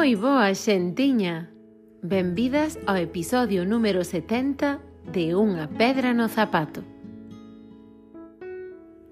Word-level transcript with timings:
Moi 0.00 0.16
boa 0.16 0.48
xentiña! 0.56 1.52
Benvidas 2.00 2.80
ao 2.88 2.96
episodio 2.96 3.68
número 3.68 4.00
70 4.00 4.80
de 5.12 5.36
Unha 5.36 5.68
pedra 5.76 6.16
no 6.16 6.24
zapato. 6.32 6.80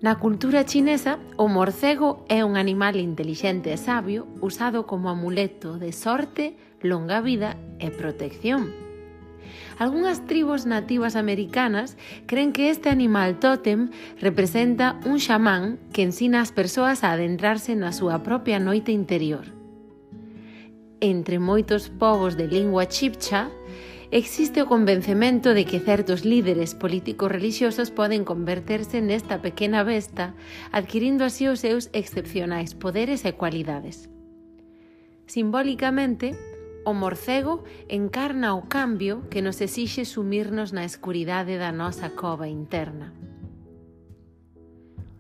Na 0.01 0.17
cultura 0.17 0.65
chinesa, 0.65 1.21
o 1.37 1.45
morcego 1.45 2.25
é 2.33 2.41
un 2.41 2.57
animal 2.57 2.97
intelixente 2.97 3.69
e 3.69 3.77
sabio 3.77 4.33
usado 4.41 4.89
como 4.89 5.13
amuleto 5.13 5.77
de 5.77 5.93
sorte, 5.93 6.57
longa 6.81 7.21
vida 7.21 7.61
e 7.85 7.93
protección. 7.93 8.73
Algunhas 9.77 10.25
tribos 10.25 10.65
nativas 10.65 11.21
americanas 11.21 12.01
creen 12.25 12.57
que 12.57 12.73
este 12.73 12.89
animal 12.89 13.37
tótem 13.45 13.93
representa 14.25 14.97
un 15.05 15.21
xamán 15.21 15.77
que 15.93 16.01
ensina 16.09 16.41
ás 16.41 16.49
persoas 16.49 17.05
a 17.05 17.13
adentrarse 17.13 17.77
na 17.77 17.93
súa 17.93 18.25
propia 18.25 18.57
noite 18.57 18.89
interior 18.89 19.58
entre 21.01 21.39
moitos 21.39 21.89
povos 21.89 22.37
de 22.37 22.47
lingua 22.47 22.87
chipcha, 22.87 23.51
existe 24.11 24.63
o 24.63 24.67
convencemento 24.67 25.53
de 25.55 25.65
que 25.65 25.81
certos 25.81 26.25
líderes 26.25 26.75
políticos 26.75 27.31
relixiosos 27.31 27.91
poden 27.93 28.25
converterse 28.25 28.99
nesta 29.05 29.39
pequena 29.45 29.85
besta, 29.85 30.35
adquirindo 30.73 31.23
así 31.25 31.47
os 31.47 31.61
seus 31.61 31.93
excepcionais 31.93 32.75
poderes 32.75 33.23
e 33.25 33.33
cualidades. 33.37 34.09
Simbólicamente, 35.29 36.35
o 36.89 36.97
morcego 36.97 37.63
encarna 37.87 38.57
o 38.57 38.65
cambio 38.65 39.29
que 39.29 39.45
nos 39.45 39.61
exixe 39.61 40.09
sumirnos 40.09 40.73
na 40.73 40.89
escuridade 40.89 41.61
da 41.61 41.71
nosa 41.71 42.17
cova 42.17 42.49
interna. 42.49 43.13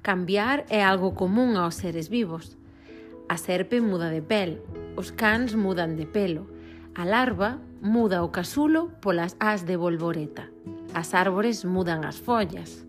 Cambiar 0.00 0.64
é 0.72 0.80
algo 0.80 1.12
común 1.12 1.60
aos 1.60 1.76
seres 1.76 2.08
vivos– 2.08 2.56
A 3.28 3.36
serpe 3.36 3.80
muda 3.80 4.08
de 4.08 4.22
pel, 4.22 4.64
os 4.96 5.12
cans 5.12 5.54
mudan 5.54 5.96
de 5.96 6.06
pelo, 6.06 6.48
a 6.94 7.04
larva 7.04 7.60
muda 7.82 8.24
o 8.24 8.32
casulo 8.32 8.88
polas 9.04 9.36
as 9.38 9.66
de 9.68 9.76
volvoreta, 9.76 10.48
as 10.94 11.12
árbores 11.12 11.64
mudan 11.68 12.08
as 12.08 12.16
follas. 12.16 12.88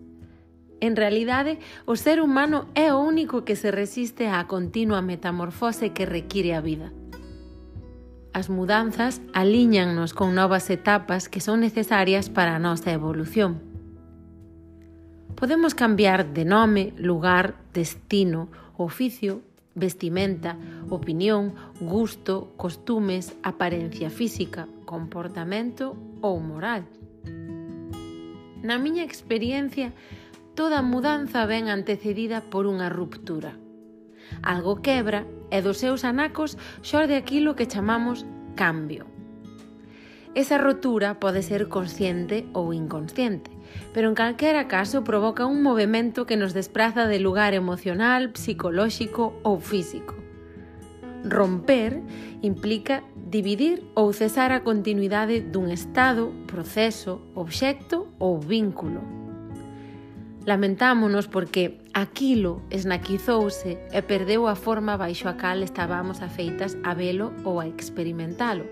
En 0.80 0.96
realidade, 0.96 1.58
o 1.84 1.94
ser 1.94 2.22
humano 2.22 2.66
é 2.74 2.88
o 2.92 2.98
único 2.98 3.44
que 3.44 3.54
se 3.54 3.70
resiste 3.70 4.32
á 4.32 4.48
continua 4.48 5.04
metamorfose 5.04 5.92
que 5.92 6.08
require 6.08 6.56
a 6.56 6.64
vida. 6.64 6.88
As 8.32 8.48
mudanzas 8.48 9.20
alíñannos 9.36 10.16
con 10.16 10.34
novas 10.34 10.70
etapas 10.70 11.28
que 11.28 11.44
son 11.44 11.60
necesarias 11.60 12.32
para 12.32 12.56
a 12.56 12.62
nosa 12.62 12.96
evolución. 12.96 13.60
Podemos 15.36 15.76
cambiar 15.76 16.32
de 16.32 16.48
nome, 16.48 16.94
lugar, 16.96 17.60
destino, 17.74 18.48
oficio 18.76 19.44
vestimenta, 19.74 20.56
opinión, 20.90 21.54
gusto, 21.80 22.52
costumes, 22.56 23.36
aparencia 23.42 24.10
física, 24.10 24.66
comportamento 24.84 25.96
ou 26.20 26.40
moral. 26.40 26.84
Na 28.60 28.76
miña 28.76 29.04
experiencia, 29.04 29.92
toda 30.54 30.82
mudanza 30.82 31.46
ven 31.46 31.72
antecedida 31.72 32.44
por 32.44 32.68
unha 32.68 32.92
ruptura. 32.92 33.56
Algo 34.44 34.84
quebra 34.84 35.24
e 35.50 35.58
dos 35.64 35.80
seus 35.80 36.04
anacos 36.04 36.60
xorde 36.84 37.16
aquilo 37.16 37.56
que 37.56 37.70
chamamos 37.70 38.28
cambio. 38.54 39.08
Esa 40.34 40.62
rotura 40.62 41.18
pode 41.18 41.42
ser 41.42 41.66
consciente 41.66 42.46
ou 42.54 42.70
inconsciente 42.70 43.50
pero 43.92 44.08
en 44.08 44.14
calquera 44.14 44.68
caso 44.68 45.04
provoca 45.04 45.46
un 45.46 45.62
movimento 45.62 46.26
que 46.26 46.36
nos 46.36 46.54
despraza 46.54 47.06
de 47.06 47.18
lugar 47.18 47.54
emocional, 47.54 48.30
psicolóxico 48.34 49.34
ou 49.42 49.58
físico. 49.60 50.14
Romper 51.24 52.00
implica 52.40 53.04
dividir 53.14 53.84
ou 53.94 54.12
cesar 54.16 54.52
a 54.52 54.64
continuidade 54.64 55.44
dun 55.44 55.68
estado, 55.68 56.32
proceso, 56.48 57.20
obxecto 57.36 58.08
ou 58.18 58.40
vínculo. 58.40 59.04
Lamentámonos 60.48 61.28
porque 61.28 61.78
aquilo 61.92 62.64
esnaquizouse 62.72 63.76
e 63.92 64.00
perdeu 64.00 64.48
a 64.48 64.56
forma 64.56 64.96
baixo 64.96 65.28
a 65.28 65.36
cal 65.36 65.60
estábamos 65.60 66.24
afeitas 66.24 66.80
a 66.80 66.96
velo 66.96 67.36
ou 67.44 67.60
a 67.60 67.68
experimentalo. 67.68 68.64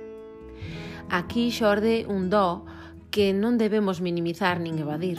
Aquí 1.12 1.52
xorde 1.52 2.08
un 2.08 2.32
dó 2.32 2.64
que 3.10 3.32
non 3.32 3.56
debemos 3.56 4.00
minimizar 4.04 4.60
nin 4.60 4.76
evadir. 4.78 5.18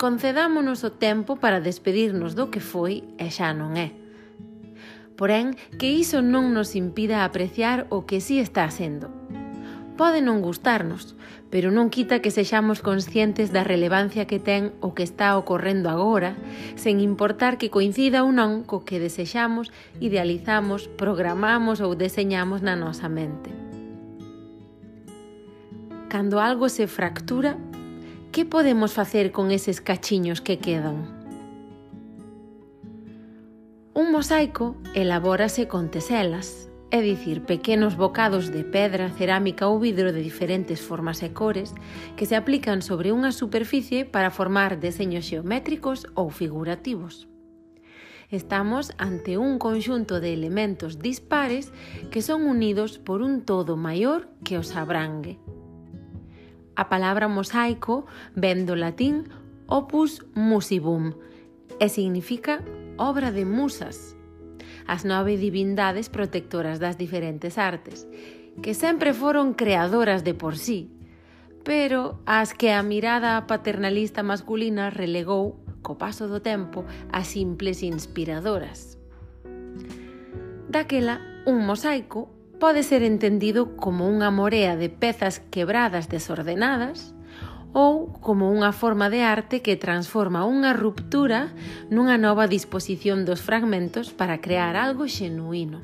Concedámonos 0.00 0.80
o 0.82 0.96
tempo 0.96 1.36
para 1.36 1.60
despedirnos 1.60 2.32
do 2.32 2.48
que 2.48 2.64
foi 2.64 3.04
e 3.20 3.28
xa 3.28 3.52
non 3.52 3.76
é. 3.76 3.92
Porén, 5.20 5.52
que 5.76 5.92
iso 5.92 6.24
non 6.24 6.56
nos 6.56 6.72
impida 6.72 7.28
apreciar 7.28 7.84
o 7.92 8.08
que 8.08 8.24
sí 8.24 8.40
está 8.40 8.64
sendo. 8.72 9.12
Pode 10.00 10.24
non 10.24 10.40
gustarnos, 10.40 11.12
pero 11.52 11.68
non 11.68 11.92
quita 11.92 12.24
que 12.24 12.32
sexamos 12.32 12.80
conscientes 12.80 13.52
da 13.52 13.60
relevancia 13.60 14.24
que 14.24 14.40
ten 14.40 14.72
o 14.80 14.96
que 14.96 15.04
está 15.04 15.36
ocorrendo 15.36 15.92
agora, 15.92 16.40
sen 16.80 17.04
importar 17.04 17.60
que 17.60 17.68
coincida 17.68 18.24
ou 18.24 18.32
non 18.32 18.64
co 18.64 18.80
que 18.88 18.96
desexamos, 18.96 19.68
idealizamos, 20.00 20.88
programamos 20.96 21.84
ou 21.84 21.92
deseñamos 21.92 22.64
na 22.64 22.72
nosa 22.72 23.12
mente. 23.12 23.59
Cando 26.10 26.40
algo 26.40 26.68
se 26.68 26.88
fractura, 26.88 27.56
que 28.32 28.44
podemos 28.44 28.92
facer 28.92 29.30
con 29.30 29.52
eses 29.52 29.80
cachiños 29.80 30.40
que 30.40 30.58
quedan? 30.58 31.06
Un 33.94 34.10
mosaico 34.10 34.74
elabórase 34.96 35.68
con 35.68 35.88
teselas, 35.88 36.68
é 36.90 37.00
dicir, 37.00 37.46
pequenos 37.46 37.94
bocados 37.94 38.50
de 38.50 38.66
pedra, 38.66 39.14
cerámica 39.14 39.70
ou 39.70 39.78
vidro 39.78 40.10
de 40.10 40.18
diferentes 40.18 40.82
formas 40.82 41.22
e 41.22 41.30
cores 41.30 41.78
que 42.18 42.26
se 42.26 42.34
aplican 42.34 42.82
sobre 42.82 43.14
unha 43.14 43.30
superficie 43.30 44.02
para 44.02 44.34
formar 44.34 44.82
deseños 44.82 45.30
xeométricos 45.30 46.10
ou 46.18 46.26
figurativos. 46.34 47.30
Estamos 48.34 48.90
ante 48.98 49.38
un 49.38 49.62
conxunto 49.62 50.18
de 50.18 50.34
elementos 50.34 50.98
dispares 50.98 51.70
que 52.10 52.18
son 52.18 52.50
unidos 52.50 52.98
por 52.98 53.22
un 53.22 53.46
todo 53.46 53.78
maior 53.78 54.26
que 54.42 54.58
os 54.58 54.74
abrangue. 54.74 55.38
A 56.80 56.88
palabra 56.88 57.28
mosaico 57.28 58.08
ven 58.32 58.64
do 58.64 58.72
latín 58.72 59.28
opus 59.68 60.24
musibum 60.32 61.12
e 61.76 61.92
significa 61.92 62.64
obra 62.96 63.28
de 63.28 63.44
musas, 63.44 64.16
as 64.88 65.04
nove 65.04 65.36
divindades 65.36 66.08
protectoras 66.08 66.80
das 66.80 66.96
diferentes 66.96 67.60
artes, 67.60 68.08
que 68.64 68.72
sempre 68.72 69.12
foron 69.12 69.52
creadoras 69.52 70.24
de 70.24 70.32
por 70.32 70.56
sí, 70.56 70.88
pero 71.68 72.24
as 72.24 72.56
que 72.56 72.72
a 72.72 72.80
mirada 72.80 73.44
paternalista 73.44 74.24
masculina 74.24 74.88
relegou 74.88 75.60
co 75.84 76.00
paso 76.00 76.32
do 76.32 76.40
tempo 76.40 76.88
a 77.12 77.28
simples 77.28 77.84
inspiradoras. 77.84 78.96
Daquela, 80.72 81.20
un 81.44 81.60
mosaico 81.60 82.39
pode 82.60 82.84
ser 82.84 83.02
entendido 83.02 83.74
como 83.80 84.04
unha 84.04 84.28
morea 84.28 84.76
de 84.76 84.92
pezas 84.92 85.40
quebradas 85.48 86.12
desordenadas 86.12 87.16
ou 87.72 88.12
como 88.20 88.52
unha 88.52 88.76
forma 88.76 89.08
de 89.08 89.24
arte 89.24 89.64
que 89.64 89.80
transforma 89.80 90.44
unha 90.44 90.76
ruptura 90.76 91.48
nunha 91.88 92.20
nova 92.20 92.44
disposición 92.44 93.24
dos 93.24 93.40
fragmentos 93.40 94.12
para 94.12 94.44
crear 94.44 94.76
algo 94.76 95.08
xenuíno. 95.08 95.80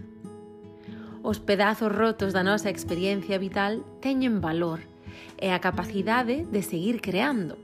Os 1.25 1.41
pedazos 1.41 1.91
rotos 1.91 2.37
da 2.37 2.45
nosa 2.45 2.69
experiencia 2.69 3.41
vital 3.41 3.81
teñen 4.05 4.45
valor 4.45 4.85
e 5.41 5.57
a 5.57 5.59
capacidade 5.65 6.45
de 6.45 6.61
seguir 6.61 7.01
creando. 7.01 7.57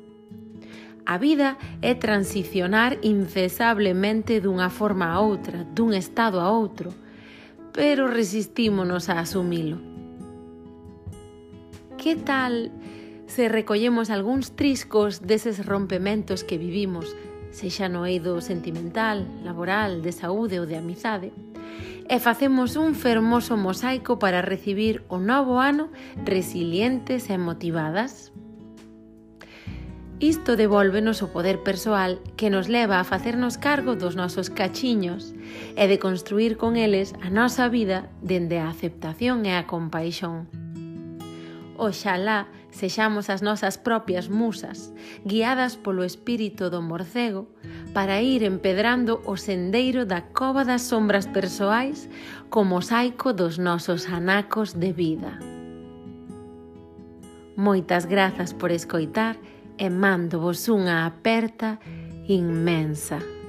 A 1.05 1.19
vida 1.19 1.59
é 1.83 1.99
transicionar 1.99 2.97
incesablemente 3.05 4.41
dunha 4.41 4.71
forma 4.71 5.11
a 5.11 5.19
outra, 5.19 5.67
dun 5.75 5.93
estado 5.99 6.39
a 6.39 6.47
outro, 6.49 6.95
pero 7.73 8.09
resistímonos 8.09 9.09
a 9.09 9.21
asumilo. 9.21 9.79
Que 11.99 12.17
tal 12.17 12.71
se 13.27 13.49
recollemos 13.49 14.11
algúns 14.11 14.53
triscos 14.53 15.23
deses 15.23 15.65
rompementos 15.65 16.45
que 16.45 16.59
vivimos, 16.59 17.17
sexa 17.51 17.89
no 17.89 18.05
eido 18.05 18.41
sentimental, 18.41 19.25
laboral, 19.45 20.03
de 20.03 20.13
saúde 20.13 20.61
ou 20.61 20.67
de 20.67 20.77
amizade, 20.77 21.33
eh? 21.33 21.53
e 22.09 22.19
facemos 22.19 22.77
un 22.77 22.95
fermoso 22.95 23.57
mosaico 23.57 24.19
para 24.19 24.43
recibir 24.43 25.05
o 25.09 25.17
novo 25.17 25.61
ano 25.61 25.89
resilientes 26.25 27.31
e 27.31 27.39
motivadas? 27.39 28.32
Isto 30.23 30.55
devolvenos 30.55 31.21
o 31.21 31.35
poder 31.35 31.65
persoal 31.67 32.21
que 32.37 32.49
nos 32.49 32.69
leva 32.69 33.01
a 33.01 33.05
facernos 33.05 33.59
cargo 33.59 33.97
dos 33.97 34.15
nosos 34.15 34.55
cachiños 34.55 35.35
e 35.75 35.91
de 35.91 35.99
construir 35.99 36.55
con 36.55 36.79
eles 36.79 37.19
a 37.19 37.27
nosa 37.27 37.67
vida 37.67 38.07
dende 38.23 38.63
a 38.63 38.71
aceptación 38.71 39.43
e 39.51 39.59
a 39.59 39.67
compaixón. 39.67 40.47
Oxalá 41.75 42.47
sexamos 42.71 43.35
as 43.35 43.43
nosas 43.43 43.83
propias 43.83 44.31
musas, 44.31 44.95
guiadas 45.27 45.75
polo 45.75 46.07
espírito 46.07 46.71
do 46.71 46.79
morcego, 46.79 47.51
para 47.91 48.23
ir 48.23 48.47
empedrando 48.47 49.27
o 49.27 49.35
sendeiro 49.35 50.07
da 50.07 50.23
cova 50.31 50.63
das 50.63 50.87
sombras 50.87 51.27
persoais 51.27 52.07
como 52.47 52.79
mosaico 52.79 53.35
dos 53.35 53.59
nosos 53.59 54.07
anacos 54.07 54.79
de 54.79 54.95
vida. 54.95 55.35
Moitas 57.59 58.07
grazas 58.07 58.55
por 58.55 58.71
escoitar 58.71 59.35
e 59.35 59.62
e 59.83 59.91
mándovos 59.91 60.71
unha 60.71 61.11
aperta 61.11 61.83
inmensa. 62.31 63.42